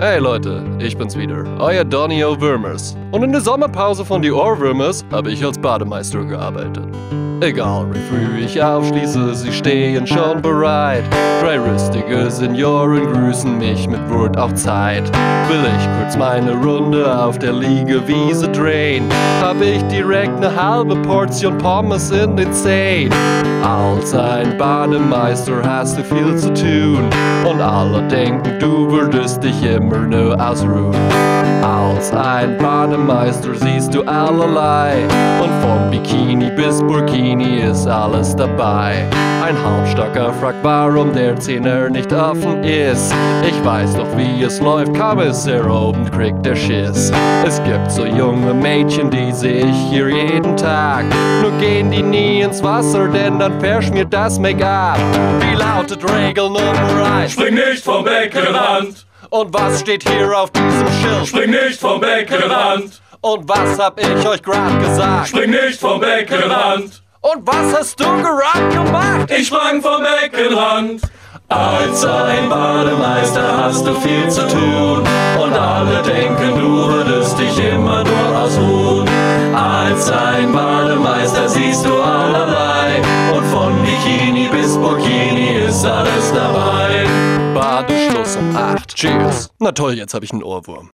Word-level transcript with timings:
Hey 0.00 0.18
Leute, 0.18 0.64
ich 0.78 0.96
bin's 0.96 1.14
wieder, 1.14 1.44
euer 1.58 1.84
Donny 1.84 2.24
O'Würmers. 2.24 2.96
Und 3.12 3.22
in 3.22 3.32
der 3.32 3.42
Sommerpause 3.42 4.02
von 4.02 4.22
die 4.22 4.32
Ohrwürmers 4.32 5.04
habe 5.12 5.30
ich 5.30 5.44
als 5.44 5.58
Bademeister 5.58 6.24
gearbeitet. 6.24 6.86
Egal 7.42 7.86
wie 7.90 8.00
früh 8.00 8.44
ich 8.44 8.62
aufschließe, 8.62 9.34
sie 9.34 9.50
stehen 9.50 10.06
schon 10.06 10.42
bereit. 10.42 11.04
Drei 11.40 11.58
rüstige 11.58 12.30
Senioren 12.30 13.10
grüßen 13.10 13.56
mich 13.56 13.88
mit 13.88 14.10
Wort 14.10 14.36
auf 14.36 14.54
Zeit. 14.54 15.04
Will 15.48 15.64
ich 15.64 15.88
kurz 15.98 16.18
meine 16.18 16.52
Runde 16.52 17.18
auf 17.18 17.38
der 17.38 17.54
Liegewiese 17.54 18.46
drehen, 18.48 19.06
hab 19.40 19.58
ich 19.62 19.82
direkt 19.84 20.38
ne 20.38 20.54
halbe 20.54 20.96
Portion 20.96 21.56
Pommes 21.56 22.10
in 22.10 22.36
den 22.36 22.52
Zehen. 22.52 23.12
Als 23.64 24.14
ein 24.14 24.58
Bademeister 24.58 25.62
hast 25.64 25.96
du 25.96 26.04
viel 26.04 26.36
zu 26.36 26.52
tun 26.52 27.08
und 27.50 27.60
alle 27.62 28.02
denken, 28.08 28.58
du 28.58 28.90
würdest 28.90 29.42
dich 29.42 29.62
immer 29.64 30.00
nur 30.00 30.38
ausruhen. 30.38 30.94
Als 32.00 32.12
ein 32.14 32.56
Bademeister 32.56 33.54
siehst 33.56 33.92
du 33.92 34.02
allerlei 34.04 35.04
und 35.38 35.50
vom 35.60 35.90
Bikini 35.90 36.48
bis 36.50 36.78
Burkini 36.78 37.60
ist 37.60 37.86
alles 37.86 38.34
dabei. 38.34 39.04
Ein 39.44 39.54
Halbstocker 39.62 40.32
fragt, 40.32 40.60
warum 40.62 41.12
der 41.12 41.38
Zehner 41.38 41.90
nicht 41.90 42.10
offen 42.10 42.64
ist. 42.64 43.12
Ich 43.46 43.62
weiß 43.62 43.96
doch, 43.96 44.16
wie 44.16 44.42
es 44.42 44.60
läuft, 44.60 44.96
ist 45.28 45.46
er 45.46 45.70
oben, 45.70 46.10
kriegt 46.10 46.46
der 46.46 46.56
Schiss. 46.56 47.12
Es 47.44 47.62
gibt 47.64 47.92
so 47.92 48.06
junge 48.06 48.54
Mädchen, 48.54 49.10
die 49.10 49.30
seh 49.30 49.58
ich 49.58 49.76
hier 49.90 50.08
jeden 50.08 50.56
Tag. 50.56 51.04
Nur 51.42 51.52
gehen 51.60 51.90
die 51.90 52.02
nie 52.02 52.40
ins 52.40 52.62
Wasser, 52.62 53.08
denn 53.08 53.38
dann 53.38 53.60
verschmiert 53.60 54.10
das 54.10 54.38
Make-up. 54.38 54.96
Wie 55.40 55.54
lautet 55.54 56.02
Regel 56.10 56.44
Nummer 56.44 57.12
1? 57.18 57.32
Spring 57.32 57.56
nicht 57.56 57.84
vom 57.84 58.02
Beckenrand! 58.04 59.09
Und 59.30 59.54
was 59.54 59.80
steht 59.80 60.08
hier 60.08 60.36
auf 60.36 60.50
diesem 60.50 60.88
Schild? 61.00 61.26
Spring 61.28 61.50
nicht 61.50 61.78
vom 61.78 62.00
Beckenrand! 62.00 63.00
Und 63.20 63.48
was 63.48 63.78
hab 63.78 64.00
ich 64.00 64.26
euch 64.26 64.42
grad 64.42 64.80
gesagt? 64.80 65.28
Spring 65.28 65.50
nicht 65.50 65.78
vom 65.78 66.00
Beckenrand! 66.00 67.00
Und 67.20 67.46
was 67.46 67.78
hast 67.78 68.00
du 68.00 68.04
gerade 68.04 68.68
gemacht? 68.70 69.30
Ich 69.30 69.46
sprang 69.46 69.80
vom 69.80 70.02
Beckenrand! 70.02 71.02
Als 71.48 72.04
ein 72.04 72.48
Bademeister 72.48 73.64
hast 73.64 73.86
du 73.86 73.94
viel 73.94 74.28
zu 74.28 74.48
tun 74.48 75.04
und 75.40 75.52
alle 75.52 76.02
denken, 76.02 76.58
du 76.58 76.88
würdest 76.88 77.38
dich 77.38 77.56
immer 77.72 78.02
nur 78.02 78.36
ausruhen. 78.36 79.08
Als 79.54 80.10
ein 80.10 80.52
Bademeister 80.52 81.48
siehst 81.48 81.84
du 81.84 82.00
allerlei 82.02 83.00
und 83.32 83.44
von 83.46 83.80
Bikini 83.82 84.48
bis 84.48 84.76
Burkini 84.76 85.66
ist 85.68 85.84
alles 85.84 86.32
dabei. 86.32 86.79
Badeschluss 88.10 88.36
um 88.36 88.56
8. 88.56 88.94
Cheers. 88.96 89.50
Na 89.60 89.70
toll, 89.72 89.94
jetzt 89.94 90.14
hab 90.14 90.24
ich 90.24 90.32
einen 90.32 90.42
Ohrwurm. 90.42 90.90